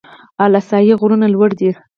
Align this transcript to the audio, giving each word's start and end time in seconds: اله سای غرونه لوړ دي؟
اله 0.43 0.61
سای 0.69 0.91
غرونه 0.99 1.27
لوړ 1.33 1.49
دي؟ 1.59 1.69